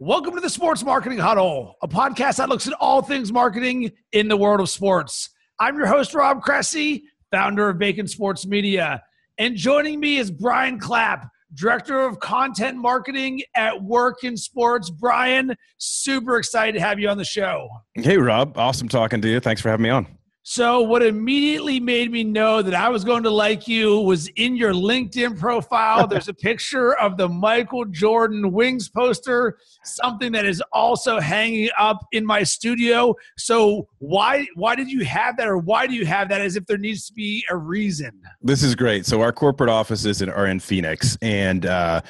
[0.00, 4.26] Welcome to the Sports Marketing Huddle, a podcast that looks at all things marketing in
[4.26, 5.30] the world of sports.
[5.60, 9.00] I'm your host, Rob Cressy, founder of Bacon Sports Media.
[9.38, 14.90] And joining me is Brian Clapp, Director of Content Marketing at Work in Sports.
[14.90, 17.68] Brian, super excited to have you on the show.
[17.94, 18.58] Hey, Rob.
[18.58, 19.38] Awesome talking to you.
[19.38, 20.08] Thanks for having me on.
[20.46, 24.56] So, what immediately made me know that I was going to like you was in
[24.56, 26.06] your LinkedIn profile.
[26.08, 32.06] There's a picture of the Michael Jordan Wings poster, something that is also hanging up
[32.12, 33.14] in my studio.
[33.38, 36.42] So, why why did you have that, or why do you have that?
[36.42, 38.12] As if there needs to be a reason.
[38.42, 39.06] This is great.
[39.06, 42.02] So, our corporate offices are in Phoenix, and uh,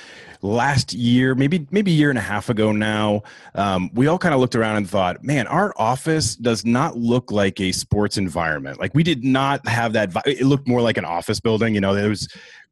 [0.45, 3.23] last year, maybe maybe a year and a half ago now,
[3.55, 7.33] um, we all kind of looked around and thought, man, our office does not look
[7.33, 8.80] like a sports environment.
[8.80, 10.12] Like we did not have that.
[10.27, 11.74] It looked more like an office building.
[11.74, 12.27] You know, there was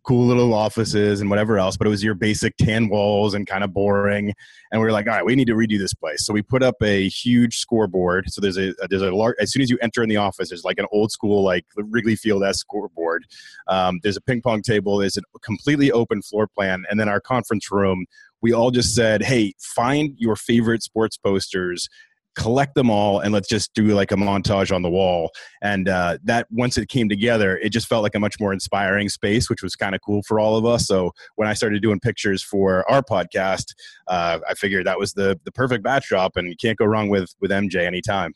[0.05, 3.62] cool little offices and whatever else, but it was your basic tan walls and kind
[3.62, 4.33] of boring.
[4.70, 6.27] And we were like, all right, we need to redo this place.
[6.27, 8.25] So we put up a huge scoreboard.
[8.28, 10.64] So there's a there's a large as soon as you enter in the office, there's
[10.64, 13.25] like an old school like Wrigley Field s scoreboard.
[13.69, 14.98] Um, there's a ping pong table.
[14.98, 18.06] There's a completely open floor plan, and then our conference room.
[18.41, 21.89] We all just said, hey, find your favorite sports posters
[22.34, 25.30] collect them all and let's just do like a montage on the wall
[25.62, 29.08] and uh, that once it came together it just felt like a much more inspiring
[29.08, 32.00] space which was kind of cool for all of us so when i started doing
[32.00, 33.74] pictures for our podcast
[34.08, 37.34] uh, i figured that was the the perfect backdrop and you can't go wrong with
[37.41, 38.33] with mj anytime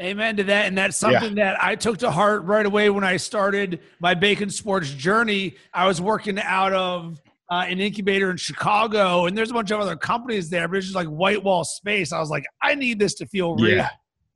[0.00, 0.66] Amen to that.
[0.66, 1.52] And that's something yeah.
[1.52, 5.56] that I took to heart right away when I started my bacon sports journey.
[5.74, 9.80] I was working out of uh, an incubator in Chicago, and there's a bunch of
[9.80, 12.12] other companies there, but it's just like white wall space.
[12.12, 13.76] I was like, I need this to feel real.
[13.76, 13.88] Yeah.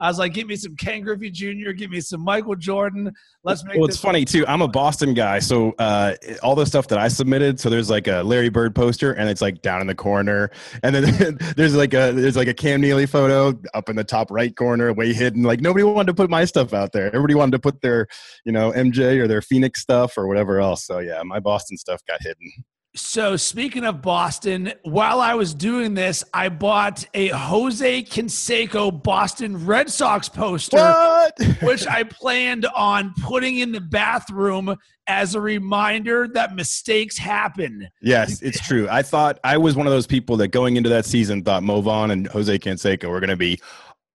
[0.03, 3.13] I was like, give me some Ken Griffey Jr., give me some Michael Jordan.
[3.45, 3.77] Let's make.
[3.77, 4.45] Well, it's funny too.
[4.49, 7.61] I'm a Boston guy, so uh, all the stuff that I submitted.
[7.61, 10.51] So there's like a Larry Bird poster, and it's like down in the corner,
[10.83, 14.33] and then there's like a there's like a Cam Neely photo up in the top
[14.33, 15.45] right corner, way hidden.
[15.45, 17.07] Like nobody wanted to put my stuff out there.
[17.07, 18.09] Everybody wanted to put their
[18.45, 20.85] you know MJ or their Phoenix stuff or whatever else.
[20.85, 22.51] So yeah, my Boston stuff got hidden.
[22.95, 29.65] So, speaking of Boston, while I was doing this, I bought a Jose Canseco Boston
[29.65, 31.33] Red Sox poster,
[31.63, 34.77] which I planned on putting in the bathroom
[35.07, 37.89] as a reminder that mistakes happen.
[38.03, 38.87] Yes, it's true.
[38.91, 41.81] I thought I was one of those people that going into that season thought Mo
[41.81, 43.59] Vaughn and Jose Canseco were going to be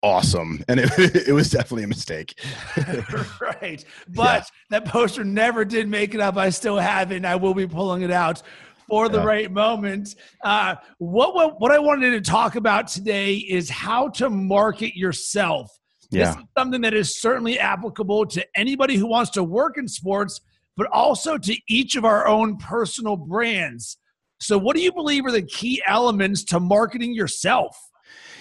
[0.02, 2.38] awesome and it, it was definitely a mistake
[3.40, 4.44] right but yeah.
[4.70, 7.66] that poster never did make it up i still have it and i will be
[7.66, 8.42] pulling it out
[8.88, 9.24] for the yeah.
[9.24, 10.14] right moment.
[10.42, 15.70] Uh, what, what what I wanted to talk about today is how to market yourself.
[16.10, 16.26] Yeah.
[16.26, 20.40] This is something that is certainly applicable to anybody who wants to work in sports,
[20.76, 23.98] but also to each of our own personal brands.
[24.40, 27.76] So, what do you believe are the key elements to marketing yourself?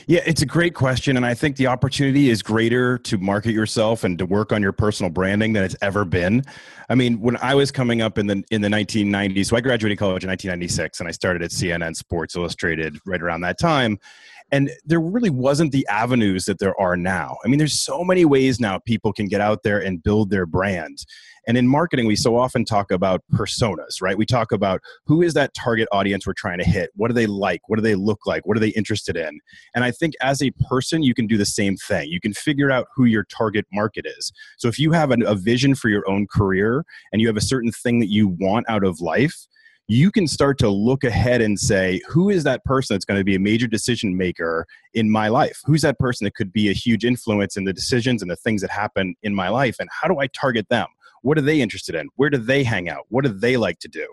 [0.08, 1.18] Yeah, it's a great question.
[1.18, 4.72] And I think the opportunity is greater to market yourself and to work on your
[4.72, 6.44] personal branding than it's ever been.
[6.90, 9.98] I mean, when I was coming up in the in the 1990s, so I graduated
[9.98, 14.00] college in 1996 and I started at CNN Sports Illustrated right around that time
[14.52, 18.26] and there really wasn't the avenues that there are now i mean there's so many
[18.26, 21.04] ways now people can get out there and build their brand
[21.48, 24.18] and in marketing we so often talk about personas right?
[24.18, 26.92] We talk about who is that target audience we're trying to hit?
[26.96, 27.62] What do they like?
[27.68, 28.46] What do they look like?
[28.46, 29.40] What are they interested in?
[29.74, 32.10] And i think as a person you can do the same thing.
[32.10, 34.32] You can figure out who your target market is.
[34.58, 37.72] So if you have a vision for your own career and you have a certain
[37.72, 39.48] thing that you want out of life
[39.88, 43.24] you can start to look ahead and say, who is that person that's going to
[43.24, 45.62] be a major decision maker in my life?
[45.66, 48.62] Who's that person that could be a huge influence in the decisions and the things
[48.62, 49.76] that happen in my life?
[49.80, 50.88] And how do I target them?
[51.26, 52.10] What are they interested in?
[52.18, 53.08] Where do they hang out?
[53.10, 54.06] What do they like to do?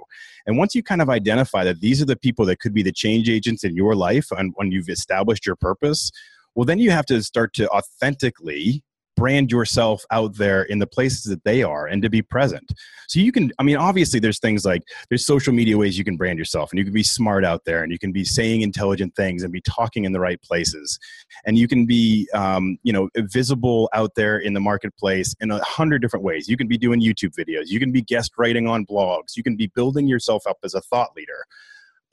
[0.47, 2.91] And once you kind of identify that these are the people that could be the
[2.91, 6.11] change agents in your life and when you've established your purpose,
[6.55, 8.83] well, then you have to start to authentically
[9.17, 12.73] brand yourself out there in the places that they are and to be present.
[13.09, 16.17] So you can, I mean, obviously there's things like there's social media ways you can
[16.17, 19.15] brand yourself and you can be smart out there and you can be saying intelligent
[19.15, 20.99] things and be talking in the right places.
[21.45, 25.63] And you can be, um, you know, visible out there in the marketplace in a
[25.63, 26.49] hundred different ways.
[26.49, 27.67] You can be doing YouTube videos.
[27.67, 29.37] You can be guest writing on blogs.
[29.37, 31.45] You can be building yourself up as a thought leader.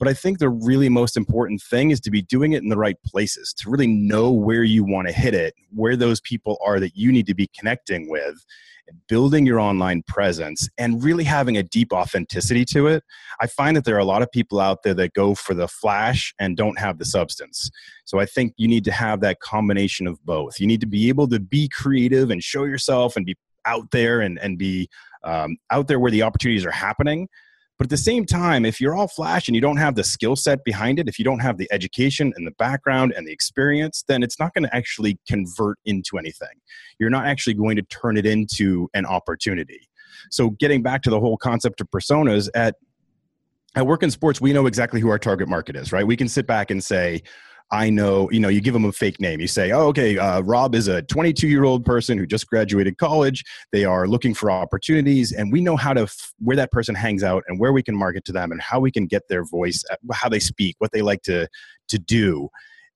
[0.00, 2.78] But I think the really most important thing is to be doing it in the
[2.78, 6.80] right places, to really know where you want to hit it, where those people are
[6.80, 8.42] that you need to be connecting with,
[9.08, 13.04] building your online presence, and really having a deep authenticity to it.
[13.42, 15.68] I find that there are a lot of people out there that go for the
[15.68, 17.70] flash and don't have the substance.
[18.06, 20.58] So I think you need to have that combination of both.
[20.58, 23.36] You need to be able to be creative and show yourself and be
[23.66, 24.88] out there and, and be
[25.24, 27.28] um, out there where the opportunities are happening
[27.80, 30.36] But at the same time, if you're all flash and you don't have the skill
[30.36, 34.04] set behind it, if you don't have the education and the background and the experience,
[34.06, 36.60] then it's not going to actually convert into anything.
[36.98, 39.88] You're not actually going to turn it into an opportunity.
[40.30, 42.74] So, getting back to the whole concept of personas at
[43.76, 46.06] at work in sports, we know exactly who our target market is, right?
[46.06, 47.22] We can sit back and say,
[47.72, 49.40] I know, you know, you give them a fake name.
[49.40, 52.98] You say, oh, okay, uh, Rob is a 22 year old person who just graduated
[52.98, 53.44] college.
[53.70, 57.22] They are looking for opportunities, and we know how to, f- where that person hangs
[57.22, 59.84] out and where we can market to them and how we can get their voice,
[59.90, 61.46] uh, how they speak, what they like to,
[61.88, 62.48] to do.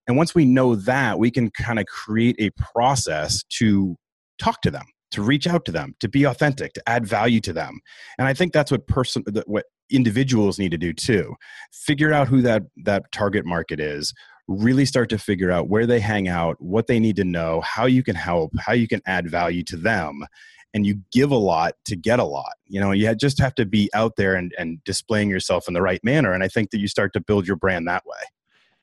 [0.09, 3.97] And once we know that, we can kind of create a process to
[4.38, 7.53] talk to them to reach out to them to be authentic to add value to
[7.53, 7.79] them
[8.19, 11.35] and i think that's what person what individuals need to do too
[11.73, 14.12] figure out who that that target market is
[14.49, 17.87] really start to figure out where they hang out, what they need to know, how
[17.87, 20.25] you can help, how you can add value to them.
[20.75, 22.55] And you give a lot to get a lot.
[22.67, 25.81] You know, you just have to be out there and, and displaying yourself in the
[25.81, 26.32] right manner.
[26.32, 28.19] And I think that you start to build your brand that way.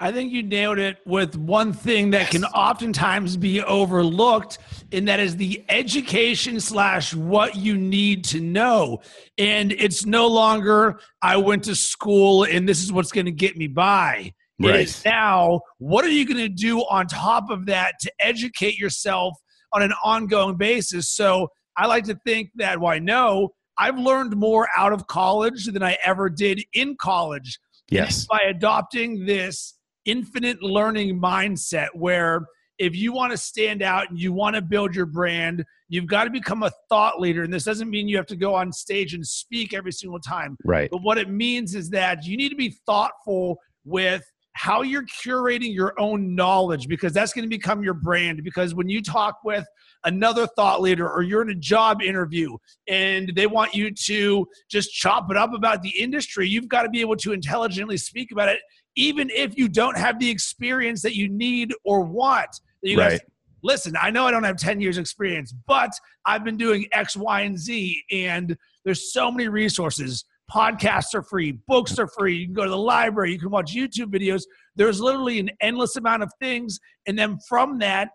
[0.02, 4.58] I think you nailed it with one thing that can oftentimes be overlooked,
[4.92, 9.02] and that is the education slash what you need to know.
[9.38, 13.56] And it's no longer, I went to school and this is what's going to get
[13.58, 14.34] me by.
[14.62, 14.76] Right.
[14.76, 18.78] It is now, what are you going to do on top of that to educate
[18.78, 19.34] yourself
[19.74, 21.10] on an ongoing basis?
[21.12, 25.66] So I like to think that, well, I know I've learned more out of college
[25.66, 27.60] than I ever did in college.
[27.90, 28.26] Yes.
[28.26, 32.46] By adopting this infinite learning mindset where
[32.80, 36.24] if you want to stand out and you want to build your brand, you've got
[36.24, 37.44] to become a thought leader.
[37.44, 40.58] And this doesn't mean you have to go on stage and speak every single time.
[40.66, 40.90] Right.
[40.90, 44.24] But what it means is that you need to be thoughtful with
[44.54, 48.44] how you're curating your own knowledge because that's going to become your brand.
[48.44, 49.66] Because when you talk with
[50.04, 52.58] another thought leader or you're in a job interview
[52.88, 56.90] and they want you to just chop it up about the industry, you've got to
[56.90, 58.60] be able to intelligently speak about it,
[58.96, 62.50] even if you don't have the experience that you need or want.
[62.82, 63.12] You right.
[63.12, 63.20] Guys,
[63.64, 65.92] listen, I know I don't have 10 years experience, but
[66.26, 71.54] I've been doing X, Y, and Z, and there's so many resources podcasts are free,
[71.68, 72.36] books are free.
[72.36, 74.44] You can go to the library, you can watch YouTube videos.
[74.76, 76.80] There's literally an endless amount of things.
[77.08, 78.10] And then from that,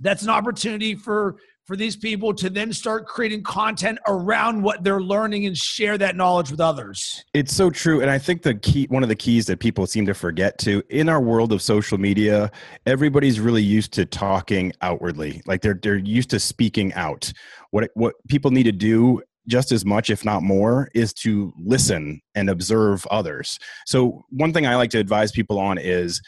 [0.00, 1.36] that's an opportunity for
[1.66, 6.14] for these people to then start creating content around what they're learning and share that
[6.14, 7.24] knowledge with others.
[7.32, 10.04] It's so true and I think the key one of the keys that people seem
[10.06, 12.50] to forget too in our world of social media,
[12.86, 15.40] everybody's really used to talking outwardly.
[15.46, 17.32] Like they're they're used to speaking out.
[17.70, 22.20] What what people need to do just as much, if not more, is to listen
[22.34, 23.58] and observe others.
[23.86, 26.20] So, one thing I like to advise people on is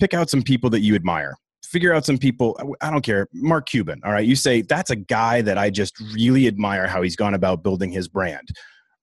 [0.00, 1.36] pick out some people that you admire.
[1.64, 4.24] Figure out some people, I don't care, Mark Cuban, all right?
[4.24, 7.90] You say, that's a guy that I just really admire how he's gone about building
[7.90, 8.48] his brand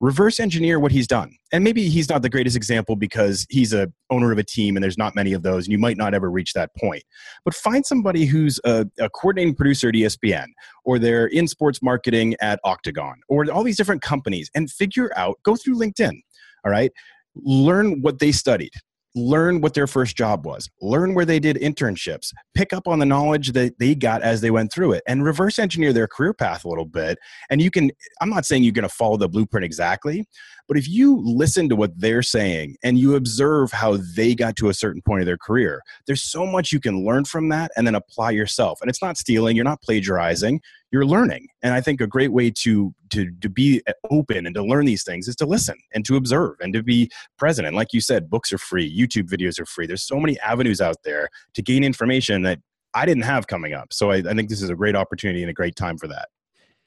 [0.03, 1.33] reverse engineer what he's done.
[1.53, 4.83] And maybe he's not the greatest example because he's a owner of a team and
[4.83, 7.03] there's not many of those and you might not ever reach that point.
[7.45, 10.47] But find somebody who's a, a coordinating producer at ESPN
[10.83, 15.37] or they're in sports marketing at Octagon or all these different companies and figure out,
[15.43, 16.19] go through LinkedIn,
[16.65, 16.91] all right?
[17.35, 18.73] Learn what they studied
[19.15, 23.05] learn what their first job was, learn where they did internships, pick up on the
[23.05, 26.65] knowledge that they got as they went through it, and reverse engineer their career path
[26.65, 27.17] a little bit.
[27.49, 30.27] And you can, I'm not saying you're going to follow the blueprint exactly,
[30.67, 34.69] but if you listen to what they're saying and you observe how they got to
[34.69, 37.85] a certain point of their career, there's so much you can learn from that and
[37.85, 38.79] then apply yourself.
[38.81, 40.61] And it's not stealing, you're not plagiarizing,
[40.93, 41.47] you're learning.
[41.63, 43.81] And I think a great way to to to be
[44.11, 47.09] open and to learn these things is to listen and to observe and to be
[47.37, 47.67] present.
[47.67, 49.87] And like you said, books are free, YouTube videos are free.
[49.87, 52.59] There's so many avenues out there to gain information that
[52.93, 53.91] I didn't have coming up.
[53.91, 56.29] So I, I think this is a great opportunity and a great time for that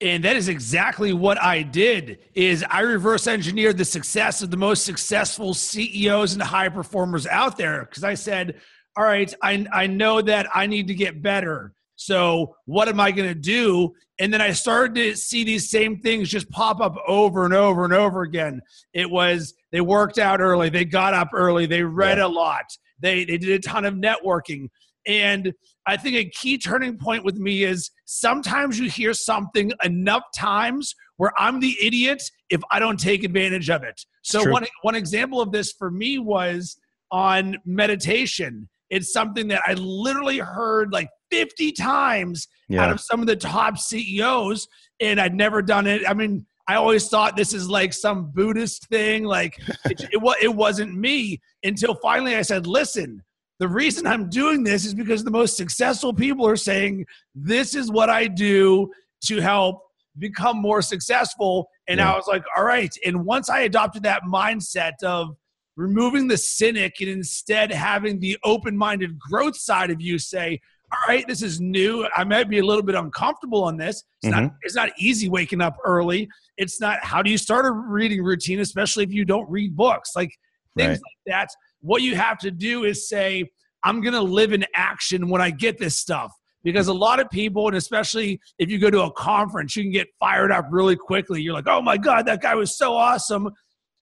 [0.03, 4.57] and that is exactly what i did is i reverse engineered the success of the
[4.57, 8.61] most successful ceos and high performers out there because i said
[8.95, 13.11] all right I, I know that i need to get better so what am i
[13.11, 16.95] going to do and then i started to see these same things just pop up
[17.09, 18.61] over and over and over again
[18.95, 22.27] it was they worked out early they got up early they read yeah.
[22.27, 22.65] a lot
[23.01, 24.69] they they did a ton of networking
[25.07, 25.53] and
[25.87, 30.95] I think a key turning point with me is sometimes you hear something enough times
[31.17, 34.01] where I'm the idiot if I don't take advantage of it.
[34.23, 36.77] So one one example of this for me was
[37.13, 38.69] on meditation.
[38.91, 42.85] It's something that I literally heard like 50 times yeah.
[42.85, 44.69] out of some of the top CEOs
[45.01, 46.09] and I'd never done it.
[46.09, 49.25] I mean, I always thought this is like some Buddhist thing.
[49.25, 53.23] Like it, it, it wasn't me until finally I said, listen,
[53.59, 57.91] the reason I'm doing this is because the most successful people are saying, This is
[57.91, 58.91] what I do
[59.25, 59.81] to help
[60.19, 61.69] become more successful.
[61.89, 62.13] And yeah.
[62.13, 62.95] I was like, all right.
[63.05, 65.37] And once I adopted that mindset of
[65.77, 70.61] removing the cynic and instead having the open minded growth side of you say,
[70.93, 72.07] all right, this is new.
[72.17, 74.05] I might be a little bit uncomfortable on this.
[74.23, 74.45] It's mm-hmm.
[74.45, 76.29] not it's not easy waking up early.
[76.57, 80.13] It's not how do you start a reading routine, especially if you don't read books.
[80.15, 80.31] Like
[80.77, 80.95] things right.
[80.95, 81.49] like that.
[81.81, 83.45] What you have to do is say,
[83.83, 86.33] I'm gonna live in action when I get this stuff.
[86.63, 89.93] Because a lot of people, and especially if you go to a conference, you can
[89.93, 91.41] get fired up really quickly.
[91.41, 93.51] You're like, oh my God, that guy was so awesome.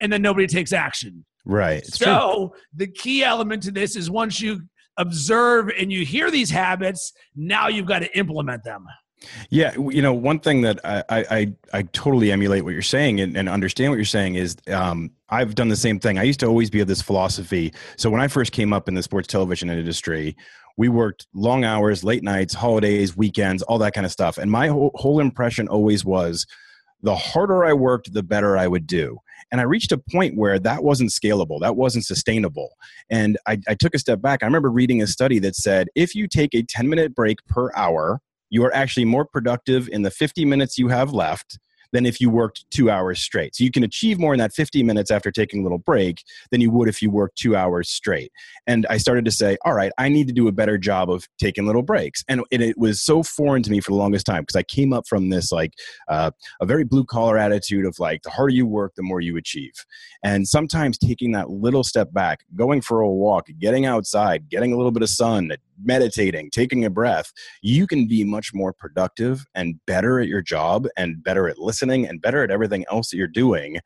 [0.01, 1.25] And then nobody takes action.
[1.45, 1.83] Right.
[1.83, 2.59] It's so true.
[2.73, 4.61] the key element to this is once you
[4.97, 8.85] observe and you hear these habits, now you've got to implement them.
[9.49, 13.35] Yeah, you know, one thing that I I, I totally emulate what you're saying and,
[13.35, 16.19] and understand what you're saying is um, I've done the same thing.
[16.19, 17.73] I used to always be of this philosophy.
[17.97, 20.35] So when I first came up in the sports television industry,
[20.77, 24.37] we worked long hours, late nights, holidays, weekends, all that kind of stuff.
[24.37, 26.45] And my whole, whole impression always was
[27.01, 29.19] the harder I worked, the better I would do.
[29.51, 32.75] And I reached a point where that wasn't scalable, that wasn't sustainable.
[33.09, 34.41] And I, I took a step back.
[34.41, 37.71] I remember reading a study that said if you take a 10 minute break per
[37.75, 41.59] hour, you are actually more productive in the 50 minutes you have left
[41.95, 43.55] than if you worked two hours straight.
[43.55, 46.21] So you can achieve more in that 50 minutes after taking a little break
[46.51, 48.33] than you would if you worked two hours straight.
[48.67, 51.25] And I started to say, all right, I need to do a better job of
[51.39, 52.21] taking little breaks.
[52.27, 54.91] And it, it was so foreign to me for the longest time because I came
[54.91, 55.73] up from this like
[56.09, 59.37] uh, a very blue collar attitude of like the harder you work, the more you
[59.37, 59.73] achieve.
[60.21, 64.75] And sometimes taking that little step back, going for a walk, getting outside, getting a
[64.75, 65.51] little bit of sun,
[65.83, 70.87] meditating, taking a breath, you can be much more productive and better at your job
[70.97, 73.79] and better at listening and better at everything else that you're doing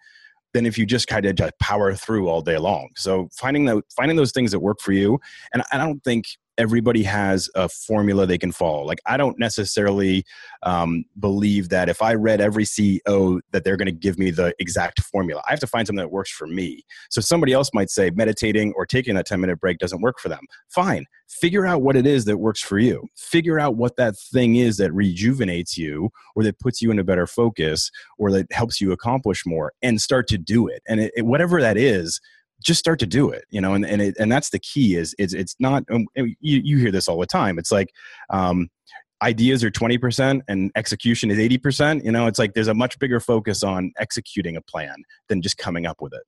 [0.53, 2.89] than if you just kind of just power through all day long.
[2.95, 5.19] So finding that finding those things that work for you,
[5.53, 6.25] and I don't think
[6.59, 8.83] everybody has a formula they can follow.
[8.83, 10.25] Like I don't necessarily
[10.61, 14.53] um, believe that if I read every CEO that they're going to give me the
[14.59, 15.41] exact formula.
[15.47, 16.83] I have to find something that works for me.
[17.09, 20.27] So somebody else might say meditating or taking that 10 minute break doesn't work for
[20.27, 20.41] them.
[20.67, 21.05] Fine.
[21.29, 23.07] Figure out what it is that works for you.
[23.15, 27.03] Figure out what that thing is that rejuvenates you or that puts you in a
[27.03, 30.81] better focus or that helps you accomplish more and start to do it.
[30.87, 32.19] And it, it, whatever that is,
[32.63, 35.15] just start to do it you know and and, it, and that's the key is
[35.17, 37.89] it's it's not um, you, you hear this all the time it's like
[38.29, 38.69] um,
[39.21, 43.19] ideas are 20% and execution is 80% you know it's like there's a much bigger
[43.19, 44.95] focus on executing a plan
[45.27, 46.23] than just coming up with it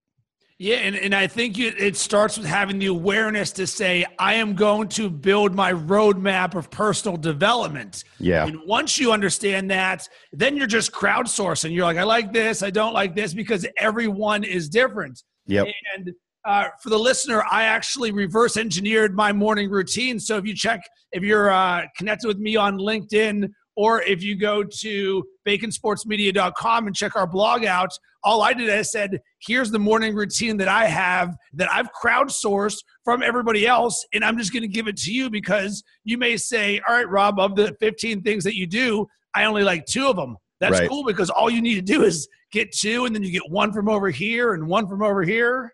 [0.62, 4.54] yeah, and, and I think it starts with having the awareness to say, I am
[4.54, 8.04] going to build my roadmap of personal development.
[8.20, 8.46] Yeah.
[8.46, 11.74] And once you understand that, then you're just crowdsourcing.
[11.74, 15.24] You're like, I like this, I don't like this, because everyone is different.
[15.52, 15.68] Yep.
[15.96, 16.12] And
[16.46, 20.20] uh, for the listener, I actually reverse engineered my morning routine.
[20.20, 20.82] So if you check,
[21.12, 26.96] if you're uh, connected with me on LinkedIn, or if you go to baconsportsmedia.com and
[26.96, 27.90] check our blog out,
[28.24, 32.78] all I did is said, here's the morning routine that I have that I've crowdsourced
[33.04, 36.38] from everybody else, and I'm just going to give it to you because you may
[36.38, 40.08] say, all right, Rob, of the 15 things that you do, I only like two
[40.08, 40.38] of them.
[40.62, 40.88] That's right.
[40.88, 43.74] cool because all you need to do is get two, and then you get one
[43.74, 45.74] from over here and one from over here.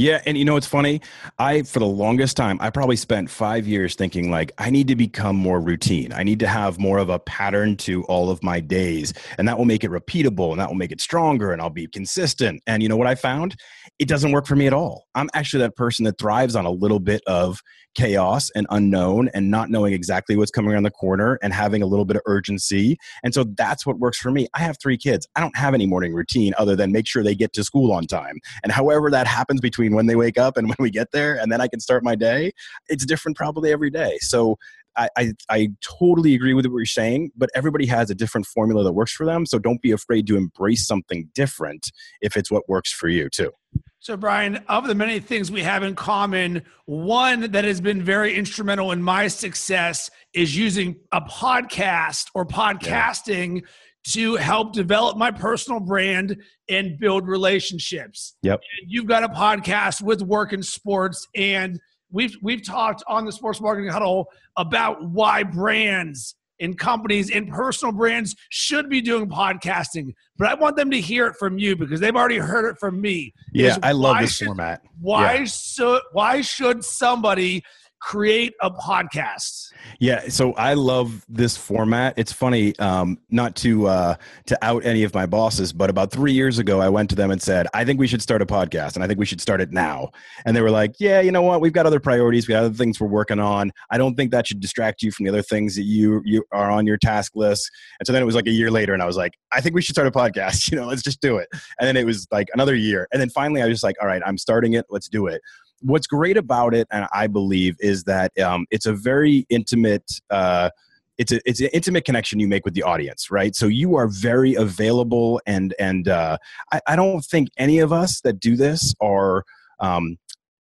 [0.00, 1.00] Yeah, and you know what's funny?
[1.40, 4.94] I for the longest time, I probably spent 5 years thinking like I need to
[4.94, 6.12] become more routine.
[6.12, 9.58] I need to have more of a pattern to all of my days, and that
[9.58, 12.62] will make it repeatable and that will make it stronger and I'll be consistent.
[12.68, 13.56] And you know what I found?
[13.98, 15.06] It doesn't work for me at all.
[15.16, 17.60] I'm actually that person that thrives on a little bit of
[17.98, 21.86] chaos and unknown and not knowing exactly what's coming around the corner and having a
[21.86, 22.96] little bit of urgency.
[23.24, 24.46] And so that's what works for me.
[24.54, 25.26] I have 3 kids.
[25.34, 28.06] I don't have any morning routine other than make sure they get to school on
[28.06, 28.36] time.
[28.62, 31.50] And however that happens between when they wake up and when we get there, and
[31.50, 32.52] then I can start my day.
[32.86, 34.18] It's different probably every day.
[34.20, 34.58] So
[34.96, 38.82] I, I, I, totally agree with what you're saying, but everybody has a different formula
[38.84, 39.46] that works for them.
[39.46, 43.52] So don't be afraid to embrace something different if it's what works for you too.
[44.00, 48.34] So, Brian, of the many things we have in common, one that has been very
[48.34, 53.68] instrumental in my success is using a podcast or podcasting yeah
[54.08, 58.36] to help develop my personal brand and build relationships.
[58.42, 58.60] Yep.
[58.80, 61.78] And you've got a podcast with Work in Sports, and
[62.10, 67.92] we've we've talked on the Sports Marketing Huddle about why brands and companies and personal
[67.92, 70.12] brands should be doing podcasting.
[70.36, 73.00] But I want them to hear it from you because they've already heard it from
[73.00, 73.32] me.
[73.52, 74.82] Yeah, I love this should, format.
[75.00, 75.44] Why yeah.
[75.44, 77.62] should why should somebody
[78.00, 79.72] create a podcast?
[80.00, 82.14] Yeah, so I love this format.
[82.16, 84.14] It's funny, um, not to uh,
[84.46, 87.30] to out any of my bosses, but about three years ago, I went to them
[87.30, 89.60] and said, "I think we should start a podcast, and I think we should start
[89.60, 90.10] it now."
[90.44, 91.60] And they were like, "Yeah, you know what?
[91.60, 92.48] We've got other priorities.
[92.48, 93.72] We got other things we're working on.
[93.90, 96.70] I don't think that should distract you from the other things that you you are
[96.70, 99.06] on your task list." And so then it was like a year later, and I
[99.06, 100.68] was like, "I think we should start a podcast.
[100.68, 103.30] You know, let's just do it." And then it was like another year, and then
[103.30, 104.86] finally, I was just like, "All right, I'm starting it.
[104.90, 105.40] Let's do it."
[105.80, 110.20] What's great about it, and I believe, is that um, it's a very intimate.
[110.30, 110.70] Uh,
[111.16, 113.54] it's a it's an intimate connection you make with the audience, right?
[113.56, 116.38] So you are very available, and and uh,
[116.72, 119.44] I, I don't think any of us that do this are
[119.80, 120.18] um,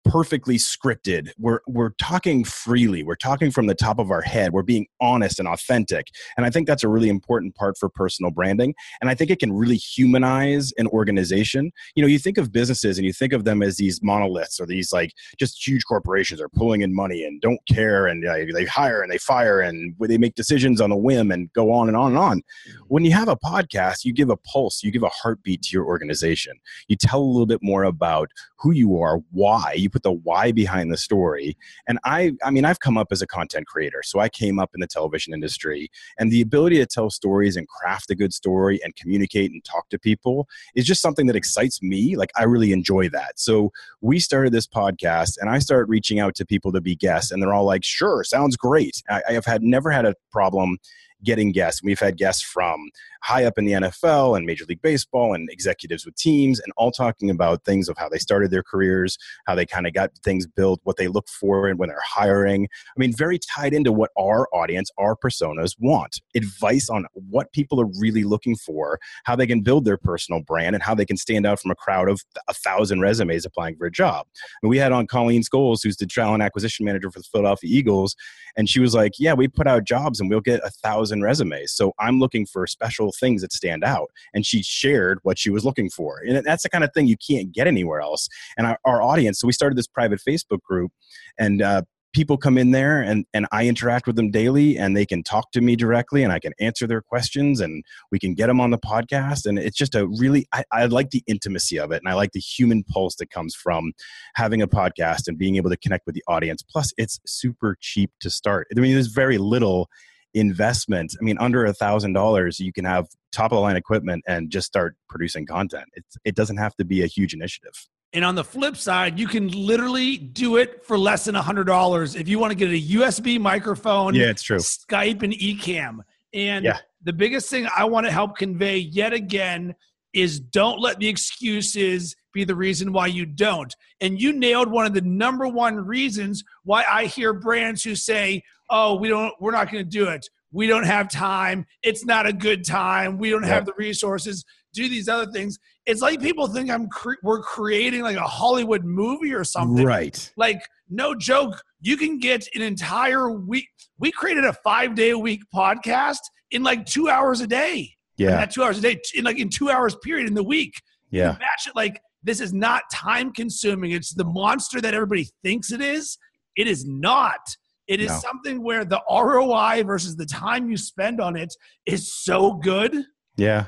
[0.04, 1.30] perfectly scripted.
[1.38, 3.02] We're we're talking freely.
[3.02, 4.52] We're talking from the top of our head.
[4.52, 6.08] We're being honest and authentic.
[6.36, 8.74] And I think that's a really important part for personal branding.
[9.00, 11.72] And I think it can really humanize an organization.
[11.94, 14.66] You know, you think of businesses and you think of them as these monoliths or
[14.66, 18.64] these like just huge corporations are pulling in money and don't care and uh, they
[18.64, 21.96] hire and they fire and they make decisions on a whim and go on and
[21.96, 22.42] on and on.
[22.88, 25.86] When you have a podcast, you give a pulse, you give a heartbeat to your
[25.86, 26.54] organization.
[26.88, 29.74] You tell a little bit more about who you are, why.
[29.76, 31.56] You put the why behind the story.
[31.86, 34.72] And I, I mean, I've come up as a content creator, so I came up
[34.74, 38.80] in the television industry, and the ability to tell stories and craft a good story
[38.82, 42.16] and communicate and talk to people is just something that excites me.
[42.16, 43.38] Like I really enjoy that.
[43.38, 43.70] So
[44.00, 47.40] we started this podcast, and I started reaching out to people to be guests, and
[47.40, 50.78] they're all like, "Sure, sounds great." I, I have had never had a problem
[51.24, 51.82] getting guests.
[51.82, 52.90] We've had guests from
[53.24, 56.90] high up in the NFL and Major League Baseball and executives with teams, and all
[56.90, 59.16] talking about things of how they started their careers,
[59.46, 62.64] how they kind of got things built, what they look for and when they're hiring.
[62.64, 66.20] I mean, very tied into what our audience, our personas want.
[66.36, 70.76] Advice on what people are really looking for, how they can build their personal brand,
[70.76, 73.86] and how they can stand out from a crowd of a thousand resumes applying for
[73.86, 74.26] a job.
[74.62, 78.16] And we had on Colleen Scholes, who's the talent acquisition manager for the Philadelphia Eagles,
[78.56, 81.72] and she was like, "Yeah, we put out jobs and we'll get a thousand resumes.
[81.72, 84.10] So I'm looking for special things that stand out.
[84.32, 86.20] And she shared what she was looking for.
[86.26, 88.28] And that's the kind of thing you can't get anywhere else.
[88.56, 90.92] And our, our audience, so we started this private Facebook group,
[91.38, 91.82] and uh,
[92.14, 95.50] people come in there and, and I interact with them daily and they can talk
[95.50, 98.70] to me directly and I can answer their questions and we can get them on
[98.70, 99.46] the podcast.
[99.46, 102.32] And it's just a really, I, I like the intimacy of it and I like
[102.32, 103.92] the human pulse that comes from
[104.36, 106.62] having a podcast and being able to connect with the audience.
[106.62, 108.68] Plus, it's super cheap to start.
[108.74, 109.88] I mean, there's very little
[110.34, 111.14] investment.
[111.20, 114.50] I mean, under a thousand dollars, you can have top of the line equipment and
[114.50, 115.86] just start producing content.
[115.94, 117.72] It's, it doesn't have to be a huge initiative.
[118.12, 121.64] And on the flip side, you can literally do it for less than a hundred
[121.64, 124.14] dollars if you want to get a USB microphone.
[124.14, 124.58] Yeah, it's true.
[124.58, 125.98] Skype and Ecamm.
[126.32, 126.78] And yeah.
[127.02, 129.74] the biggest thing I want to help convey yet again
[130.12, 133.74] is don't let the excuses be the reason why you don't.
[134.00, 138.42] And you nailed one of the number one reasons why I hear brands who say,
[138.68, 140.28] "Oh, we don't we're not going to do it.
[140.52, 141.64] We don't have time.
[141.82, 143.18] It's not a good time.
[143.18, 143.52] We don't yep.
[143.52, 144.44] have the resources."
[144.74, 145.56] Do these other things.
[145.86, 149.86] It's like people think I'm cre- we're creating like a Hollywood movie or something.
[149.86, 150.32] Right.
[150.36, 153.68] Like no joke, you can get an entire week.
[154.00, 156.18] We created a 5-day a week podcast
[156.50, 157.94] in like 2 hours a day.
[158.16, 158.40] Yeah.
[158.40, 160.74] Not 2 hours a day in like in 2 hours period in the week.
[161.10, 161.36] Yeah.
[161.38, 163.92] Match it like this is not time consuming.
[163.92, 166.18] It's the monster that everybody thinks it is.
[166.56, 167.40] It is not.
[167.86, 168.18] It is no.
[168.18, 171.54] something where the ROI versus the time you spend on it
[171.86, 173.04] is so good.
[173.36, 173.66] Yeah.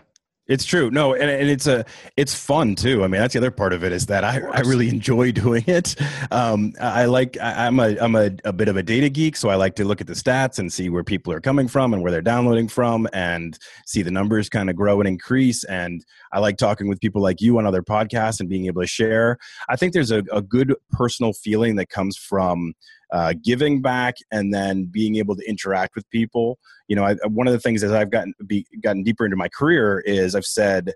[0.49, 0.93] It's true.
[0.93, 1.85] No, and, and it's a
[2.17, 3.03] it's fun too.
[3.03, 5.65] I mean, that's the other part of it is that I, I really enjoy doing
[5.67, 5.97] it.
[6.31, 9.49] Um, I like I, am a I'm a, a bit of a data geek, so
[9.49, 12.03] I like to look at the stats and see where people are coming from and
[12.03, 15.65] where they're downloading from, and see the numbers kind of grow and increase.
[15.65, 18.87] And I like talking with people like you on other podcasts and being able to
[18.87, 19.39] share.
[19.69, 22.75] I think there's a, a good personal feeling that comes from
[23.13, 26.59] uh, giving back and then being able to interact with people.
[26.89, 29.49] You know, I, one of the things as I've gotten be, gotten deeper into my
[29.49, 30.93] career is I've said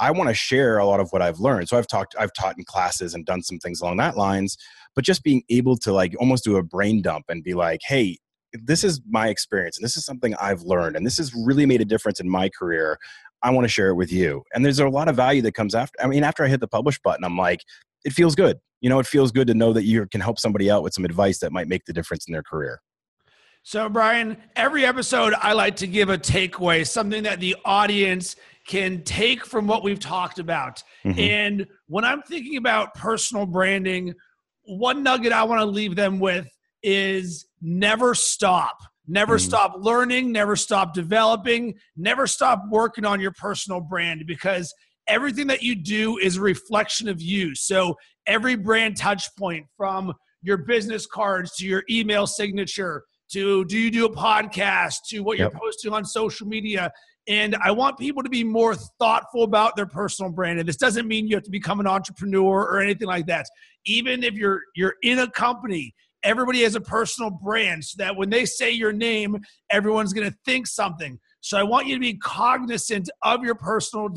[0.00, 1.68] I want to share a lot of what I've learned.
[1.68, 4.56] So I've talked, I've taught in classes and done some things along that lines.
[4.94, 8.18] But just being able to like almost do a brain dump and be like, hey,
[8.52, 11.80] this is my experience and this is something I've learned and this has really made
[11.80, 12.98] a difference in my career.
[13.42, 14.42] I want to share it with you.
[14.54, 16.00] And there's a lot of value that comes after.
[16.02, 17.60] I mean, after I hit the publish button, I'm like,
[18.04, 18.58] it feels good.
[18.84, 21.06] You know, it feels good to know that you can help somebody out with some
[21.06, 22.82] advice that might make the difference in their career.
[23.62, 28.36] So, Brian, every episode I like to give a takeaway, something that the audience
[28.68, 30.82] can take from what we've talked about.
[31.02, 31.18] Mm-hmm.
[31.18, 34.12] And when I'm thinking about personal branding,
[34.64, 36.46] one nugget I want to leave them with
[36.82, 38.76] is never stop.
[39.08, 39.48] Never mm-hmm.
[39.48, 44.74] stop learning, never stop developing, never stop working on your personal brand because
[45.06, 47.54] everything that you do is a reflection of you.
[47.54, 53.78] So every brand touch point from your business cards to your email signature to do
[53.78, 55.52] you do a podcast to what yep.
[55.52, 56.90] you're posting on social media
[57.26, 60.58] and I want people to be more thoughtful about their personal brand.
[60.58, 63.46] And this doesn't mean you have to become an entrepreneur or anything like that.
[63.86, 68.30] Even if you're you're in a company, everybody has a personal brand so that when
[68.30, 69.38] they say your name,
[69.70, 71.18] everyone's going to think something.
[71.40, 74.08] So I want you to be cognizant of your personal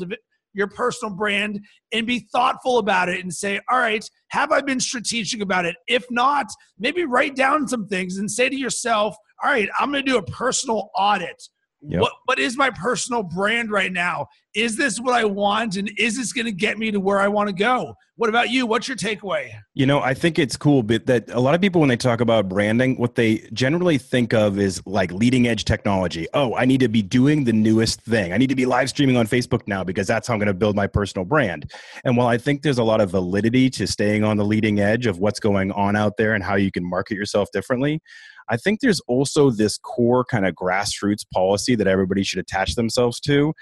[0.54, 1.60] your personal brand
[1.92, 5.76] and be thoughtful about it and say, all right, have I been strategic about it?
[5.86, 6.46] If not,
[6.78, 10.18] maybe write down some things and say to yourself, all right, I'm going to do
[10.18, 11.42] a personal audit
[11.82, 12.00] Yep.
[12.00, 14.26] What what is my personal brand right now?
[14.54, 17.28] Is this what I want and is this going to get me to where I
[17.28, 17.94] want to go?
[18.16, 18.66] What about you?
[18.66, 19.52] What's your takeaway?
[19.74, 22.20] You know, I think it's cool but that a lot of people when they talk
[22.20, 26.26] about branding, what they generally think of is like leading edge technology.
[26.34, 28.32] Oh, I need to be doing the newest thing.
[28.32, 30.54] I need to be live streaming on Facebook now because that's how I'm going to
[30.54, 31.70] build my personal brand.
[32.04, 35.06] And while I think there's a lot of validity to staying on the leading edge
[35.06, 38.02] of what's going on out there and how you can market yourself differently,
[38.50, 43.20] I think there's also this core kind of grassroots policy that everybody should attach themselves
[43.20, 43.52] to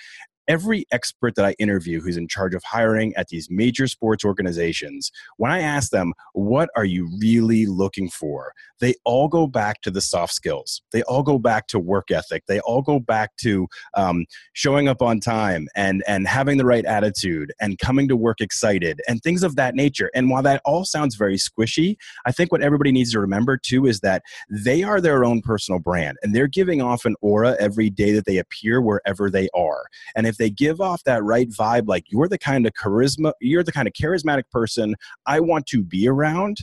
[0.48, 5.10] every expert that I interview who's in charge of hiring at these major sports organizations,
[5.36, 8.52] when I ask them, what are you really looking for?
[8.80, 10.82] They all go back to the soft skills.
[10.92, 12.44] They all go back to work ethic.
[12.46, 16.84] They all go back to um, showing up on time and, and having the right
[16.84, 20.10] attitude and coming to work excited and things of that nature.
[20.14, 23.86] And while that all sounds very squishy, I think what everybody needs to remember too
[23.86, 27.90] is that they are their own personal brand and they're giving off an aura every
[27.90, 29.86] day that they appear wherever they are.
[30.14, 33.32] And if if they give off that right vibe, like you're the kind of charisma,
[33.40, 34.94] you're the kind of charismatic person
[35.24, 36.58] I want to be around,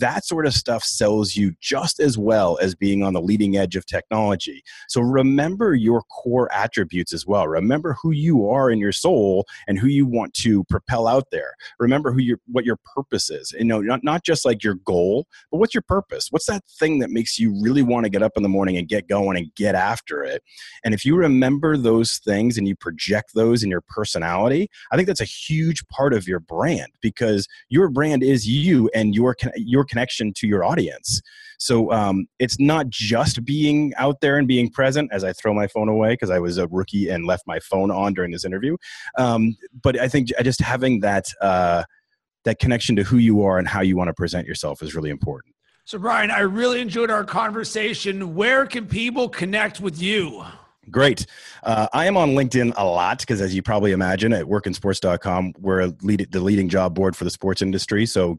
[0.00, 3.74] that sort of stuff sells you just as well as being on the leading edge
[3.74, 4.62] of technology.
[4.88, 7.48] So remember your core attributes as well.
[7.48, 11.54] Remember who you are in your soul and who you want to propel out there.
[11.78, 13.52] Remember who your what your purpose is.
[13.52, 16.28] You know, not, not just like your goal, but what's your purpose?
[16.30, 18.88] What's that thing that makes you really want to get up in the morning and
[18.88, 20.42] get going and get after it?
[20.84, 25.06] And if you remember those things and you project those in your personality, I think
[25.06, 29.77] that's a huge part of your brand because your brand is you and your your
[29.78, 31.22] your connection to your audience.
[31.58, 35.66] So um, it's not just being out there and being present as I throw my
[35.66, 38.76] phone away because I was a rookie and left my phone on during this interview.
[39.16, 41.82] Um, but I think just having that uh,
[42.44, 45.10] that connection to who you are and how you want to present yourself is really
[45.10, 45.54] important.
[45.84, 48.34] So Brian, I really enjoyed our conversation.
[48.34, 50.44] Where can people connect with you?
[50.90, 51.26] Great.
[51.64, 55.86] Uh, I am on LinkedIn a lot because, as you probably imagine, at workinsports.com, we're
[56.02, 58.06] lead, the leading job board for the sports industry.
[58.06, 58.38] So,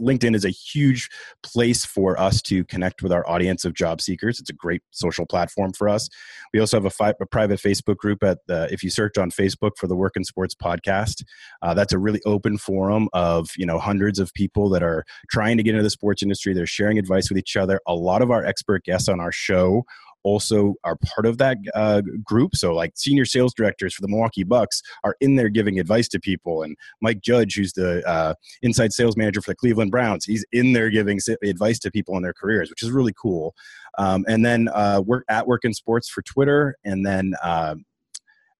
[0.00, 1.10] LinkedIn is a huge
[1.42, 4.40] place for us to connect with our audience of job seekers.
[4.40, 6.08] It's a great social platform for us.
[6.52, 9.30] We also have a, fi- a private Facebook group at the, if you search on
[9.30, 11.24] Facebook for the Work in Sports podcast,
[11.62, 15.56] uh, that's a really open forum of you know hundreds of people that are trying
[15.56, 16.54] to get into the sports industry.
[16.54, 17.80] They're sharing advice with each other.
[17.86, 19.84] A lot of our expert guests on our show
[20.22, 22.56] also are part of that uh, group.
[22.56, 26.20] So, like senior sales directors for the Milwaukee Bucks are in there giving advice to
[26.20, 30.44] people, and Mike Judge, who's the uh, inside sales manager for the Cleveland Browns, he's
[30.52, 33.54] in there giving advice to people in their careers, which is really cool.
[33.98, 37.74] Um, and then uh, we're at Work in Sports for Twitter, and then uh,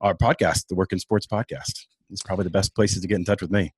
[0.01, 3.25] our podcast, the Work in Sports podcast, is probably the best places to get in
[3.25, 3.73] touch with me.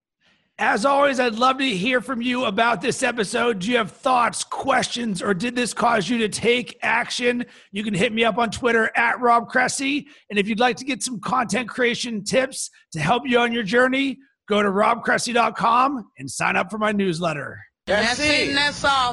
[0.62, 3.58] As always, I'd love to hear from you about this episode.
[3.58, 7.44] Do you have thoughts, questions, or did this cause you to take action?
[7.72, 10.06] You can hit me up on Twitter at Rob Cressy.
[10.30, 13.64] And if you'd like to get some content creation tips to help you on your
[13.64, 17.58] journey, go to robcressy.com and sign up for my newsletter.
[17.88, 18.54] That's, That's it.
[18.54, 19.10] That's all.